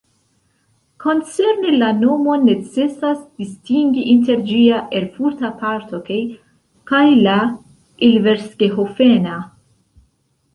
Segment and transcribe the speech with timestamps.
[1.03, 7.37] Koncerne la nomon necesas distingi inter ĝia erfurta parto kaj la
[8.11, 9.37] ilversgehofen-a.